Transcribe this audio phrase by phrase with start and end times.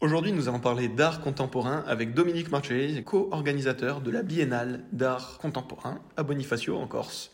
[0.00, 6.00] Aujourd'hui, nous allons parler d'art contemporain avec Dominique Marchesi, co-organisateur de la Biennale d'art contemporain
[6.16, 7.32] à Bonifacio en Corse.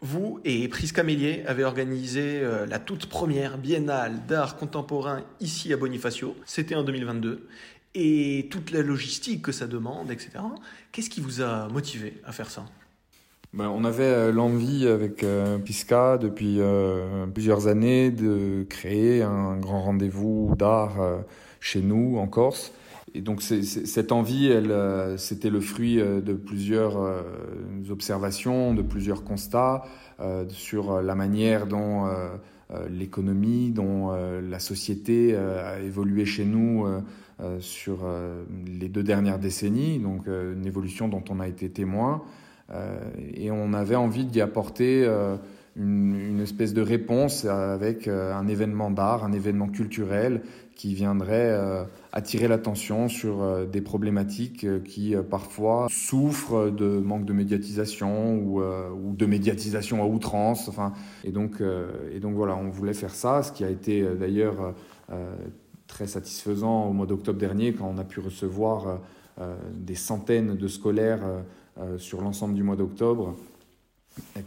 [0.00, 5.76] Vous et Prisca Mélier avez organisé euh, la toute première Biennale d'art contemporain ici à
[5.76, 6.34] Bonifacio.
[6.44, 7.46] C'était en 2022.
[7.94, 10.30] Et toute la logistique que ça demande, etc.
[10.90, 12.64] Qu'est-ce qui vous a motivé à faire ça?
[13.52, 16.60] Ben, on avait euh, l'envie avec euh, Pisca depuis
[17.34, 20.98] plusieurs années de créer un grand rendez-vous d'art
[21.60, 22.72] chez nous en Corse.
[23.14, 27.22] Et donc cette envie, elle, euh, c'était le fruit euh, de plusieurs euh,
[27.90, 29.84] observations, de plusieurs constats
[30.50, 32.06] sur la manière dont
[32.88, 36.86] l'économie, dont la société a évolué chez nous
[37.58, 38.06] sur
[38.78, 42.22] les deux dernières décennies, donc une évolution dont on a été témoin.
[43.34, 45.06] Et on avait envie d'y apporter
[45.76, 50.42] une, espèce de réponse avec euh, un événement d'art, un événement culturel
[50.74, 57.32] qui viendrait euh, attirer l'attention sur euh, des problématiques qui parfois souffrent de manque de
[57.32, 60.68] médiatisation ou, ou de médiatisation à outrance.
[60.68, 60.92] Enfin,
[61.24, 61.62] et donc,
[62.12, 64.74] et donc voilà, on voulait faire ça, ce qui a été d'ailleurs
[65.86, 69.00] très satisfaisant au mois d'octobre dernier quand on a pu recevoir
[69.74, 71.22] des centaines de scolaires
[71.96, 73.36] sur l'ensemble du mois d'octobre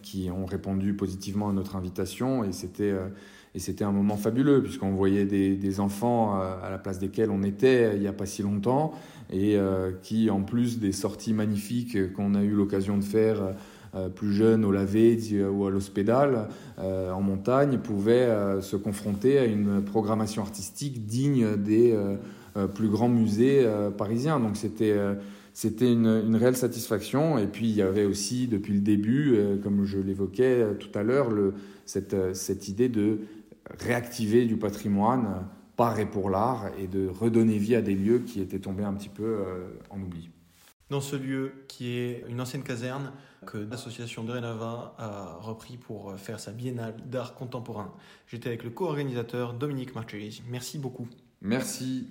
[0.02, 2.44] qui ont répondu positivement à notre invitation.
[2.44, 3.08] Et c'était euh,
[3.54, 7.32] et c'était un moment fabuleux puisqu'on voyait des, des, enfants euh, à la place desquels
[7.32, 8.92] on était il n'y a pas si longtemps
[9.32, 13.56] et euh, qui en plus des sorties magnifiques qu'on a eu l'occasion de faire
[14.16, 18.30] plus jeunes au Lavezzi ou à l'Hospédal en montagne pouvaient
[18.62, 21.98] se confronter à une programmation artistique digne des
[22.74, 23.66] plus grands musées
[23.98, 24.58] parisiens donc
[25.56, 27.38] c'était une, réelle satisfaction.
[27.38, 30.90] Et puis il y avait aussi depuis le début, euh, comme je l'évoquais euh, tout
[30.98, 31.30] à l'heure,
[31.86, 33.20] cette, euh, cette idée de
[33.80, 38.42] réactiver du patrimoine par et pour l'art et de redonner vie à des lieux qui
[38.42, 39.38] étaient tombés un petit peu
[39.90, 40.30] en oubli.
[40.90, 43.12] Dans ce lieu qui est une ancienne caserne
[43.46, 47.94] que l'association de Renava a repris pour faire sa biennale d'art contemporain.
[48.28, 50.44] J'étais avec le co-organisateur Dominique Marchesi.
[50.48, 51.08] Merci beaucoup.
[51.42, 52.08] Merci.